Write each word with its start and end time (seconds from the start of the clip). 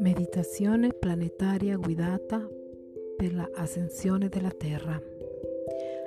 Meditazione 0.00 0.92
planetaria 0.92 1.76
guidata 1.76 2.48
per 3.16 3.34
la 3.34 3.50
ascensione 3.52 4.28
della 4.28 4.50
Terra. 4.50 5.00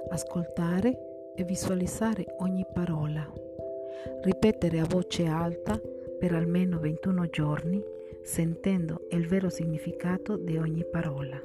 Ascoltare 0.10 1.34
e 1.36 1.44
visualizzare 1.44 2.26
ogni 2.40 2.66
parola. 2.74 3.30
Ripetere 4.24 4.80
a 4.80 4.86
voce 4.86 5.26
alta 5.26 5.78
per 6.18 6.34
almeno 6.34 6.80
21 6.80 7.28
giorni, 7.30 7.84
sentendo 8.24 9.08
il 9.10 9.28
vero 9.28 9.50
significato 9.50 10.38
di 10.38 10.56
ogni 10.58 10.86
parola. 10.90 11.38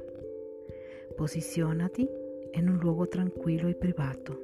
Posizionati 1.16 2.08
in 2.52 2.68
un 2.68 2.78
luogo 2.78 3.08
tranquillo 3.08 3.66
e 3.66 3.74
privato. 3.74 4.40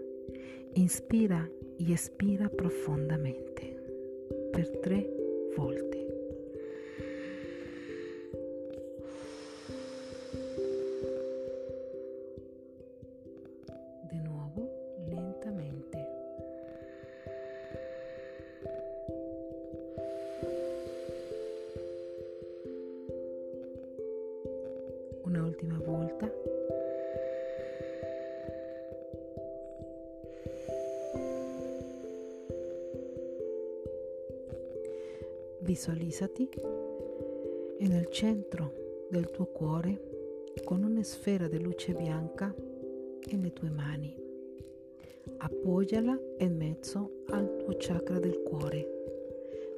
Inspira 0.75 1.49
e 1.79 1.93
espira 1.93 2.49
profondamente 2.49 3.81
per 4.51 4.69
tre 4.79 5.09
volte. 5.57 5.92
Visualizzati 35.63 36.49
e 37.79 37.87
nel 37.87 38.09
centro 38.11 39.07
del 39.09 39.31
tuo 39.31 39.47
cuore 39.47 40.51
con 40.65 40.83
una 40.83 41.05
sfera 41.05 41.47
di 41.47 41.61
luce 41.61 41.95
bianca 41.95 42.53
nelle 43.31 43.53
tue 43.53 43.71
mani. 43.71 44.13
Appoggiala 45.37 46.19
in 46.39 46.57
mezzo 46.57 47.23
al 47.29 47.59
tuo 47.59 47.77
chakra 47.79 48.19
del 48.19 48.43
cuore. 48.43 48.89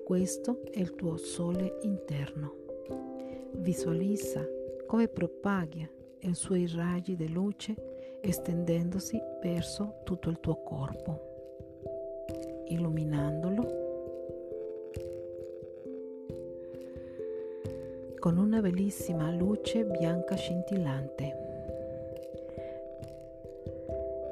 Questo 0.05 0.63
è 0.71 0.81
il 0.81 0.95
tuo 0.95 1.19
sole 1.19 1.77
interno. 1.83 2.55
Visualizza 3.57 4.43
come 4.87 5.09
propaga 5.09 5.87
i 6.21 6.35
suoi 6.35 6.67
raggi 6.75 7.15
di 7.15 7.29
luce 7.29 7.75
estendendosi 8.23 9.21
verso 9.43 10.01
tutto 10.05 10.31
il 10.31 10.41
tuo 10.41 10.63
corpo, 10.63 12.65
illuminandolo 12.69 13.84
con 18.25 18.39
una 18.39 18.63
bellissima 18.63 19.31
luce 19.31 19.85
bianca 19.85 20.35
scintillante. 20.35 21.37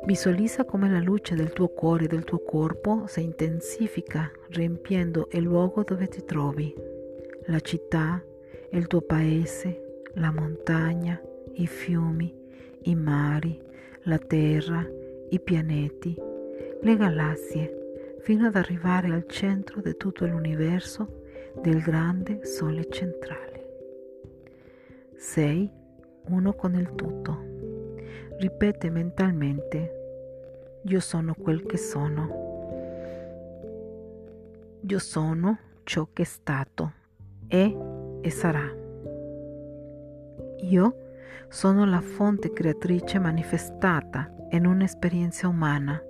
Visualizza 0.06 0.64
come 0.64 0.88
la 0.88 0.98
luce 0.98 1.34
del 1.34 1.52
tuo 1.52 1.68
cuore 1.68 2.04
e 2.04 2.06
del 2.06 2.24
tuo 2.24 2.38
corpo 2.38 3.04
si 3.06 3.22
intensifica 3.22 4.30
riempiendo 4.48 5.28
il 5.32 5.42
luogo 5.42 5.82
dove 5.82 6.08
ti 6.08 6.24
trovi, 6.24 6.74
la 7.48 7.60
città, 7.60 8.24
il 8.70 8.86
tuo 8.86 9.02
paese, 9.02 10.00
la 10.14 10.32
montagna, 10.32 11.20
i 11.56 11.66
fiumi, 11.66 12.34
i 12.84 12.94
mari, 12.94 13.60
la 14.04 14.16
terra, 14.16 14.88
i 15.28 15.38
pianeti, 15.38 16.16
le 16.80 16.96
galassie, 16.96 18.16
fino 18.22 18.46
ad 18.46 18.56
arrivare 18.56 19.12
al 19.12 19.26
centro 19.26 19.82
di 19.82 19.94
tutto 19.98 20.24
l'universo 20.24 21.24
del 21.60 21.82
grande 21.82 22.46
Sole 22.46 22.88
centrale. 22.88 23.51
Sei 25.22 25.70
uno 26.30 26.52
con 26.52 26.74
il 26.74 26.96
tutto. 26.96 27.44
Ripete 28.38 28.90
mentalmente, 28.90 30.80
io 30.82 30.98
sono 30.98 31.34
quel 31.34 31.64
che 31.64 31.78
sono. 31.78 32.28
Io 34.80 34.98
sono 34.98 35.58
ciò 35.84 36.08
che 36.12 36.22
è 36.22 36.24
stato, 36.24 36.92
è 37.46 37.72
e 38.20 38.30
sarà. 38.30 38.68
Io 40.62 40.96
sono 41.48 41.86
la 41.86 42.00
fonte 42.00 42.52
creatrice 42.52 43.20
manifestata 43.20 44.28
in 44.50 44.66
un'esperienza 44.66 45.46
umana. 45.46 46.02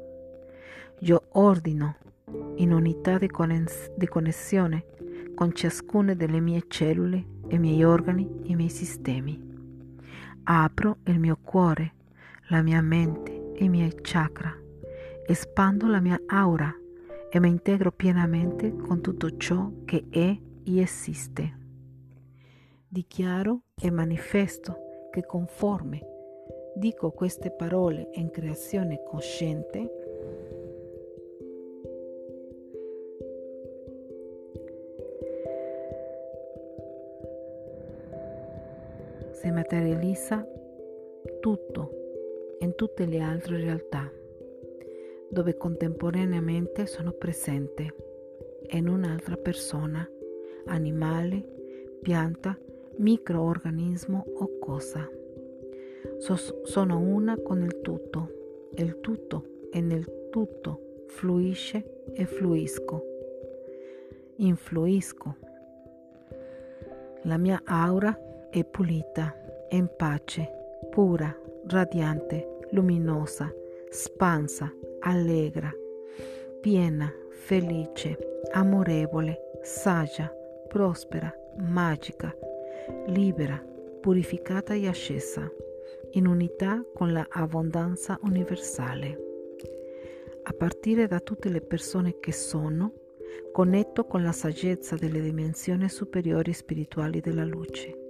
Io 1.00 1.22
ordino 1.32 1.96
in 2.56 2.72
unità 2.72 3.18
di, 3.18 3.28
connessione 3.28 4.84
con 5.34 5.52
ciascuna 5.52 6.14
delle 6.14 6.40
mie 6.40 6.64
cellule, 6.66 7.24
i 7.54 7.58
miei 7.58 7.84
organi, 7.84 8.28
i 8.44 8.56
miei 8.56 8.70
sistemi. 8.70 9.38
Apro 10.44 10.98
il 11.04 11.18
mio 11.18 11.38
cuore, 11.42 11.92
la 12.48 12.62
mia 12.62 12.80
mente, 12.80 13.52
i 13.56 13.68
miei 13.68 13.94
chakra. 14.00 14.52
Espando 15.26 15.86
la 15.86 16.00
mia 16.00 16.20
aura 16.26 16.74
e 17.30 17.40
mi 17.40 17.48
integro 17.48 17.92
pienamente 17.92 18.74
con 18.74 19.00
tutto 19.00 19.36
ciò 19.36 19.70
che 19.84 20.06
è 20.08 20.36
e 20.64 20.80
esiste. 20.80 21.58
Dichiaro 22.88 23.62
e 23.74 23.90
manifesto 23.90 25.08
che 25.10 25.24
conforme 25.24 26.00
dico 26.74 27.10
queste 27.10 27.50
parole 27.50 28.08
in 28.14 28.30
creazione 28.30 29.02
cosciente, 29.04 30.01
si 39.42 39.50
materializza 39.50 40.46
tutto 41.40 41.90
in 42.60 42.76
tutte 42.76 43.06
le 43.06 43.18
altre 43.18 43.56
realtà, 43.56 44.08
dove 45.28 45.56
contemporaneamente 45.56 46.86
sono 46.86 47.10
presente 47.10 47.92
in 48.70 48.86
un'altra 48.86 49.36
persona, 49.36 50.08
animale, 50.66 51.44
pianta, 52.00 52.56
microorganismo 52.98 54.24
o 54.32 54.58
cosa. 54.60 55.10
So, 56.18 56.36
sono 56.62 57.00
una 57.00 57.36
con 57.36 57.62
il 57.62 57.80
tutto, 57.80 58.68
il 58.76 59.00
tutto 59.00 59.66
e 59.72 59.80
nel 59.80 60.28
tutto 60.30 61.02
fluisce 61.08 62.04
e 62.12 62.26
fluisco. 62.26 63.04
Influisco. 64.36 65.36
La 67.22 67.38
mia 67.38 67.60
aura 67.64 68.30
è 68.52 68.66
pulita, 68.66 69.34
è 69.66 69.76
in 69.76 69.88
pace, 69.96 70.46
pura, 70.90 71.34
radiante, 71.68 72.58
luminosa, 72.72 73.50
spansa, 73.88 74.70
allegra, 75.00 75.72
piena, 76.60 77.10
felice, 77.30 78.42
amorevole, 78.50 79.58
saggia, 79.62 80.30
prospera, 80.68 81.34
magica, 81.60 82.36
libera, 83.06 83.56
purificata 84.02 84.74
e 84.74 84.86
ascesa, 84.86 85.50
in 86.10 86.26
unità 86.26 86.84
con 86.92 87.10
la 87.10 87.26
abbondanza 87.30 88.18
universale. 88.24 89.18
A 90.42 90.52
partire 90.52 91.06
da 91.06 91.20
tutte 91.20 91.48
le 91.48 91.62
persone 91.62 92.18
che 92.20 92.32
sono, 92.32 92.92
connetto 93.50 94.04
con 94.04 94.22
la 94.22 94.32
saggezza 94.32 94.94
delle 94.94 95.22
dimensioni 95.22 95.88
superiori 95.88 96.52
spirituali 96.52 97.20
della 97.20 97.46
luce. 97.46 98.01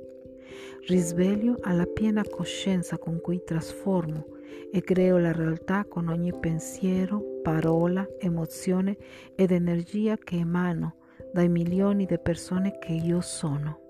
Risveglio 0.87 1.57
alla 1.61 1.87
piena 1.87 2.23
coscienza 2.25 2.99
con 2.99 3.21
cui 3.21 3.43
trasformo 3.45 4.27
e 4.71 4.81
creo 4.83 5.19
la 5.19 5.33
realtà 5.33 5.85
con 5.85 6.09
ogni 6.09 6.33
pensiero, 6.33 7.41
parola, 7.43 8.07
emozione 8.19 8.97
ed 9.35 9.51
energia 9.51 10.17
che 10.17 10.37
emano 10.37 10.97
dai 11.33 11.49
milioni 11.49 12.05
di 12.07 12.19
persone 12.19 12.79
che 12.79 12.93
io 12.93 13.21
sono 13.21 13.81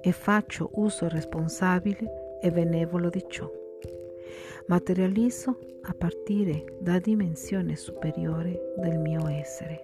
e 0.00 0.12
faccio 0.12 0.70
uso 0.74 1.08
responsabile 1.08 2.38
e 2.40 2.50
benevolo 2.50 3.08
di 3.08 3.24
ciò. 3.28 3.50
Materializzo 4.66 5.58
a 5.82 5.94
partire 5.94 6.64
da 6.80 6.98
dimensione 6.98 7.74
superiore 7.76 8.74
del 8.76 8.98
mio 8.98 9.26
essere. 9.28 9.82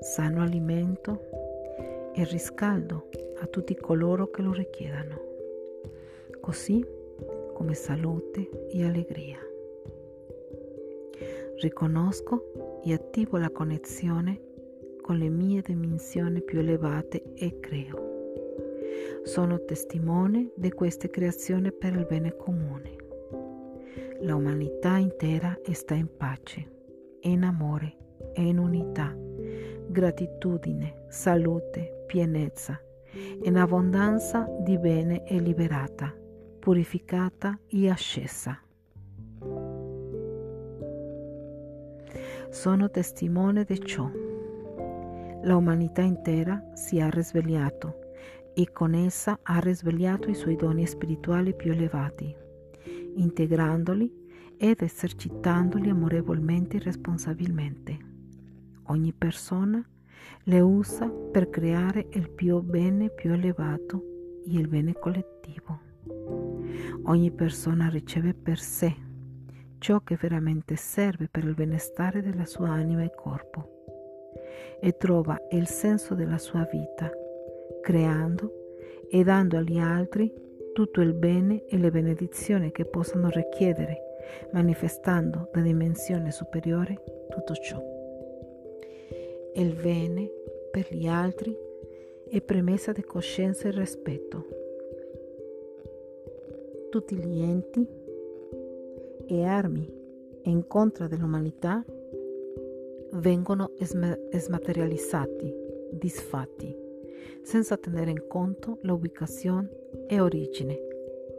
Sano 0.00 0.42
alimento 0.42 2.12
e 2.14 2.24
riscaldo 2.24 3.08
a 3.38 3.46
tutti 3.46 3.74
coloro 3.74 4.30
che 4.30 4.42
lo 4.42 4.52
richiedano, 4.52 5.20
così 6.40 6.84
come 7.54 7.74
salute 7.74 8.68
e 8.68 8.84
allegria. 8.84 9.38
Riconosco 11.60 12.80
e 12.84 12.92
attivo 12.92 13.38
la 13.38 13.50
connessione 13.50 14.40
con 15.00 15.16
le 15.16 15.28
mie 15.28 15.62
dimensioni 15.62 16.42
più 16.42 16.58
elevate 16.58 17.34
e 17.34 17.60
creo. 17.60 18.12
Sono 19.22 19.64
testimone 19.64 20.50
di 20.56 20.70
queste 20.70 21.08
creazioni 21.08 21.72
per 21.72 21.94
il 21.94 22.06
bene 22.06 22.36
comune. 22.36 22.96
La 24.20 24.34
umanità 24.34 24.96
intera 24.96 25.58
sta 25.72 25.94
in 25.94 26.08
pace, 26.16 26.66
in 27.20 27.44
amore 27.44 27.96
e 28.32 28.42
in 28.42 28.58
unità, 28.58 29.14
gratitudine, 29.86 31.04
salute, 31.08 32.04
pienezza 32.06 32.83
in 33.42 33.56
abbondanza 33.56 34.46
di 34.60 34.78
bene 34.78 35.22
è 35.22 35.38
liberata, 35.38 36.14
purificata 36.58 37.58
e 37.68 37.90
ascesa. 37.90 38.58
Sono 42.50 42.90
testimone 42.90 43.64
di 43.64 43.84
ciò. 43.84 44.10
La 45.42 45.56
umanità 45.56 46.02
intera 46.02 46.70
si 46.74 46.98
è 46.98 47.10
risvegliato 47.10 48.02
e 48.54 48.70
con 48.72 48.94
essa 48.94 49.40
ha 49.42 49.58
risvegliato 49.58 50.30
i 50.30 50.34
suoi 50.34 50.56
doni 50.56 50.86
spirituali 50.86 51.54
più 51.54 51.72
elevati, 51.72 52.34
integrandoli 53.16 54.22
ed 54.56 54.80
esercitandoli 54.80 55.90
amorevolmente 55.90 56.76
e 56.76 56.80
responsabilmente. 56.80 57.98
Ogni 58.84 59.12
persona 59.12 59.84
le 60.44 60.60
usa 60.60 61.08
per 61.08 61.48
creare 61.50 62.06
il 62.12 62.30
più 62.30 62.60
bene 62.60 63.10
più 63.10 63.32
elevato 63.32 64.02
e 64.46 64.58
il 64.58 64.68
bene 64.68 64.92
collettivo. 64.92 65.80
Ogni 67.04 67.30
persona 67.30 67.88
riceve 67.88 68.34
per 68.34 68.58
sé 68.58 68.94
ciò 69.78 70.00
che 70.00 70.16
veramente 70.18 70.76
serve 70.76 71.28
per 71.30 71.44
il 71.44 71.52
benestare 71.54 72.22
della 72.22 72.46
sua 72.46 72.70
anima 72.70 73.02
e 73.02 73.12
corpo 73.14 73.82
e 74.80 74.96
trova 74.96 75.38
il 75.50 75.66
senso 75.66 76.14
della 76.14 76.38
sua 76.38 76.66
vita, 76.70 77.10
creando 77.82 78.50
e 79.10 79.22
dando 79.22 79.58
agli 79.58 79.78
altri 79.78 80.32
tutto 80.72 81.02
il 81.02 81.12
bene 81.12 81.66
e 81.66 81.76
le 81.76 81.90
benedizioni 81.90 82.72
che 82.72 82.86
possano 82.86 83.28
richiedere, 83.28 83.98
manifestando 84.52 85.50
da 85.52 85.60
dimensione 85.60 86.30
superiore 86.30 87.02
tutto 87.28 87.54
ciò 87.54 87.93
il 89.56 89.72
bene 89.74 90.28
per 90.70 90.92
gli 90.92 91.06
altri 91.06 91.56
è 92.28 92.40
premessa 92.40 92.90
di 92.90 93.02
coscienza 93.02 93.68
e 93.68 93.70
rispetto. 93.70 94.46
Tutti 96.90 97.14
gli 97.16 97.40
enti 97.40 97.86
e 99.26 99.44
armi 99.44 99.88
in 100.42 100.66
contra 100.66 101.06
dell'umanità 101.06 101.84
vengono 103.12 103.70
smaterializzati, 103.78 105.54
disfatti, 105.90 106.76
senza 107.42 107.76
tenere 107.76 108.10
in 108.10 108.26
conto 108.26 108.78
l'ubicazione 108.82 109.68
e 110.08 110.20
origine. 110.20 110.76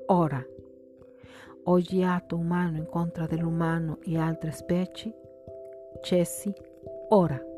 Ora, 0.08 0.42
oggi 1.64 2.02
atto 2.02 2.38
umano 2.38 2.78
incontra 2.78 3.26
dell'umano 3.26 4.00
e 4.06 4.18
altre 4.18 4.52
specie, 4.52 5.14
cessi 6.02 6.54
ora. 7.10 7.54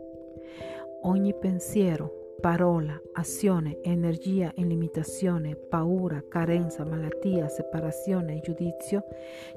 Ogni 1.03 1.33
pensiero, 1.33 2.35
parola, 2.39 2.99
azione, 3.13 3.79
energia 3.81 4.51
in 4.55 4.67
limitazione, 4.67 5.55
paura, 5.55 6.23
carenza, 6.27 6.85
malattia, 6.85 7.47
separazione 7.47 8.37
e 8.37 8.41
giudizio 8.41 9.03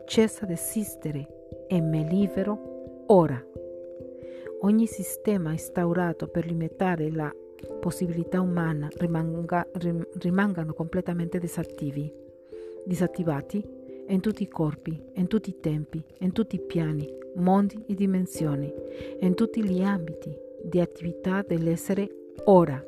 cessa 0.06 0.47
di 0.47 0.53
esistere 0.53 1.27
e 1.67 1.81
me 1.81 2.05
libero 2.05 3.05
ora. 3.06 3.43
Ogni 4.62 4.87
sistema 4.87 5.53
instaurato 5.53 6.29
per 6.29 6.47
limitare 6.47 7.11
la 7.11 7.35
possibilità 7.81 8.41
umana 8.41 8.88
rimanga, 8.97 9.67
rimangano 10.19 10.73
completamente 10.73 11.38
disattivi, 11.38 12.12
disattivati 12.85 13.62
in 14.09 14.21
tutti 14.21 14.43
i 14.43 14.49
corpi, 14.49 15.00
in 15.15 15.29
tutti 15.29 15.50
i 15.50 15.61
tempi, 15.61 16.03
in 16.19 16.32
tutti 16.32 16.56
i 16.56 16.61
piani, 16.61 17.09
mondi 17.37 17.85
e 17.87 17.94
dimensioni, 17.94 18.73
in 19.21 19.35
tutti 19.35 19.62
gli 19.62 19.82
ambiti 19.82 20.49
di 20.62 20.80
attività 20.80 21.42
dell'essere 21.42 22.08
ora. 22.44 22.84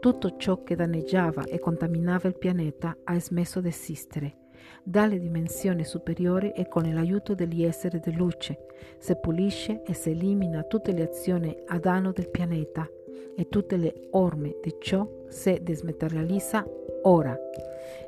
Tutto 0.00 0.36
ciò 0.36 0.62
che 0.62 0.76
danneggiava 0.76 1.44
e 1.44 1.58
contaminava 1.58 2.28
il 2.28 2.38
pianeta 2.38 2.96
ha 3.04 3.18
smesso 3.18 3.60
di 3.60 3.68
esistere. 3.68 4.36
Dalle 4.82 5.18
dimensioni 5.18 5.84
superiori 5.84 6.52
e 6.52 6.68
con 6.68 6.82
l'aiuto 6.82 7.34
degli 7.34 7.64
esseri 7.64 8.00
di 8.00 8.14
luce 8.14 8.66
si 8.98 9.16
pulisce 9.20 9.82
e 9.82 9.92
si 9.94 10.10
elimina 10.10 10.62
tutte 10.62 10.92
le 10.92 11.02
azioni 11.02 11.56
a 11.66 11.78
danno 11.78 12.12
del 12.12 12.30
pianeta 12.30 12.88
e 13.36 13.48
tutte 13.48 13.76
le 13.76 14.08
orme 14.12 14.56
di 14.62 14.74
ciò 14.78 15.06
si 15.28 15.58
dismaterializza 15.62 16.66
ora. 17.02 17.36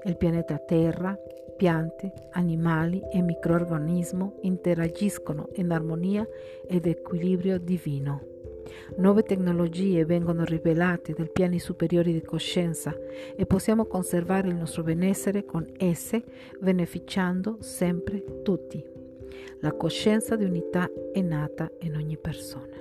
Il 0.05 0.17
pianeta 0.17 0.59
Terra, 0.59 1.17
piante, 1.57 2.13
animali 2.33 3.03
e 3.13 3.21
microorganismi 3.21 4.33
interagiscono 4.43 5.49
in 5.55 5.71
armonia 5.71 6.27
ed 6.67 6.87
equilibrio 6.87 7.59
divino. 7.59 8.30
Nuove 8.97 9.23
tecnologie 9.23 10.05
vengono 10.05 10.45
rivelate 10.45 11.13
dai 11.13 11.31
piani 11.31 11.59
superiori 11.59 12.13
di 12.13 12.23
coscienza 12.23 12.95
e 13.37 13.47
possiamo 13.47 13.87
conservare 13.87 14.49
il 14.49 14.57
nostro 14.57 14.83
benessere 14.83 15.45
con 15.45 15.67
esse, 15.77 16.23
beneficiando 16.61 17.59
sempre 17.61 18.43
tutti. 18.43 18.85
La 19.61 19.73
coscienza 19.73 20.37
di 20.37 20.45
unità 20.45 20.91
è 21.13 21.21
nata 21.21 21.71
in 21.81 21.97
ogni 21.97 22.17
persona. 22.17 22.79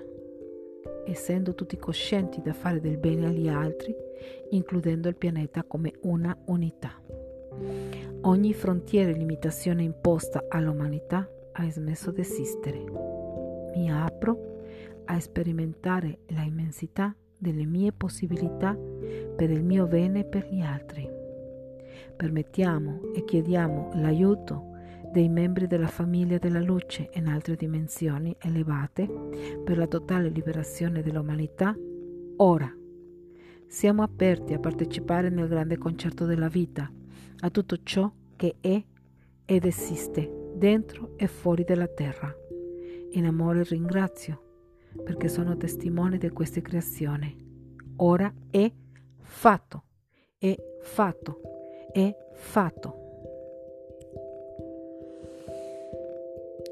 Essendo 1.06 1.56
tutti 1.56 1.78
coscienti 1.78 2.42
da 2.42 2.54
fare 2.54 2.80
del 2.80 2.98
bene 2.98 3.28
agli 3.28 3.48
altri, 3.48 3.96
includendo 4.52 5.08
il 5.08 5.16
pianeta 5.16 5.64
come 5.64 5.94
una 6.02 6.38
unità. 6.46 7.02
Ogni 8.22 8.54
frontiera 8.54 9.12
e 9.12 9.14
limitazione 9.14 9.84
imposta 9.84 10.46
all'umanità 10.50 11.30
ha 11.54 11.70
smesso 11.70 12.12
di 12.12 12.22
esistere. 12.22 12.84
Mi 13.76 13.92
apro 13.92 14.59
a 15.10 15.20
sperimentare 15.20 16.20
la 16.28 16.44
immensità 16.44 17.16
delle 17.38 17.66
mie 17.66 17.92
possibilità 17.92 18.76
per 18.76 19.50
il 19.50 19.64
mio 19.64 19.88
bene 19.88 20.20
e 20.20 20.26
per 20.26 20.48
gli 20.52 20.62
altri. 20.62 21.08
Permettiamo 22.16 23.12
e 23.14 23.24
chiediamo 23.24 23.92
l'aiuto 23.96 24.68
dei 25.12 25.30
membri 25.30 25.66
della 25.66 25.88
famiglia 25.88 26.38
della 26.38 26.60
luce 26.60 27.10
in 27.14 27.28
altre 27.28 27.56
dimensioni 27.56 28.36
elevate 28.40 29.08
per 29.64 29.78
la 29.78 29.88
totale 29.88 30.30
liberazione 30.30 31.02
dell'umanità 31.02 31.76
ora. 32.38 32.72
Siamo 33.66 34.04
aperti 34.04 34.54
a 34.54 34.60
partecipare 34.60 35.30
nel 35.30 35.48
grande 35.48 35.78
concerto 35.78 36.26
della 36.26 36.50
vita, 36.50 36.92
a 37.40 37.50
tutto 37.50 37.78
ciò 37.82 38.12
che 38.36 38.58
è 38.60 38.84
ed 39.46 39.66
esiste 39.66 40.52
dentro 40.56 41.14
e 41.16 41.28
fuori 41.28 41.64
della 41.64 41.88
terra. 41.88 42.32
In 43.12 43.26
amore 43.26 43.64
ringrazio 43.64 44.49
perché 45.04 45.28
sono 45.28 45.58
testimone 45.58 46.18
di 46.18 46.30
questa 46.30 46.62
creazione. 46.62 47.36
Ora 47.98 48.34
è 48.50 48.72
fatto, 49.18 49.84
è 50.38 50.56
fatto, 50.82 51.42
è 51.92 52.16
fatto. 52.34 53.08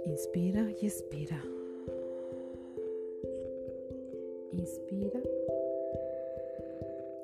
Inspira 0.05 0.67
e 0.67 0.77
espira. 0.81 1.39
Inspira 4.51 5.21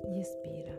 e 0.02 0.18
espira. 0.18 0.74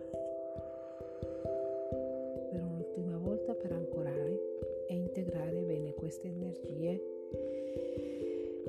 Per 2.51 2.61
un'ultima 2.61 3.17
volta 3.17 3.53
per 3.53 3.71
ancorare 3.71 4.39
e 4.87 4.95
integrare 4.95 5.59
bene 5.61 5.93
queste 5.93 6.27
energie. 6.27 7.01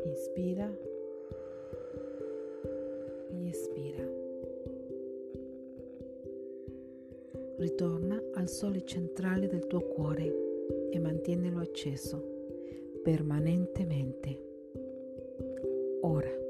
Inspira 0.04 0.96
espira. 3.49 4.05
Ritorna 7.59 8.23
al 8.35 8.49
sole 8.49 8.85
centrale 8.85 9.47
del 9.47 9.67
tuo 9.67 9.81
cuore 9.81 10.88
e 10.91 10.99
mantienilo 10.99 11.61
acceso 11.61 12.35
permanentemente. 13.03 14.41
Ora. 16.03 16.46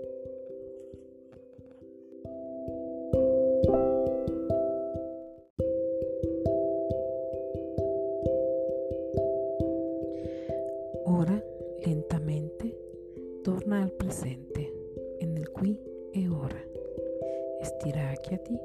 Stiracchiati, 18.07 18.59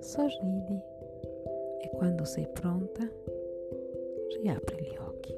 sorridi 0.00 0.80
e 1.80 1.90
quando 1.90 2.24
sei 2.24 2.48
pronta 2.48 3.06
riapri 4.40 4.84
gli 4.84 4.96
occhi. 4.96 5.34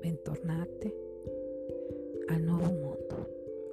Bentornate 0.00 0.94
al 2.28 2.40
nuovo 2.40 2.72
mondo, 2.72 3.28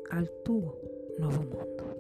al 0.10 0.42
tuo 0.42 0.80
nuovo 1.18 1.44
mondo. 1.44 1.91